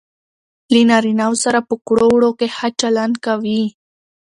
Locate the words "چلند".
2.81-3.15